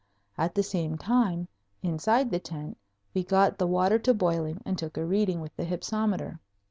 At 0.35 0.55
the 0.55 0.63
same 0.63 0.97
time, 0.97 1.47
inside 1.83 2.31
the 2.31 2.39
tent 2.39 2.75
we 3.13 3.23
got 3.23 3.59
the 3.59 3.67
water 3.67 3.99
to 3.99 4.15
boiling 4.15 4.59
and 4.65 4.75
took 4.75 4.97
a 4.97 5.05
reading 5.05 5.41
with 5.41 5.55
the 5.57 5.63
hypsometer. 5.65 6.39